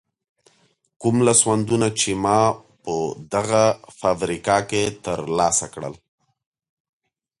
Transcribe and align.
کوم 1.01 1.15
لاسوندونه 1.27 1.87
چې 1.99 2.09
ما 2.23 2.39
په 2.83 2.93
دغه 3.33 3.63
فابریکه 3.99 4.57
کې 4.69 4.83
تر 5.03 5.19
لاسه 5.37 5.65
کړل. 5.73 5.93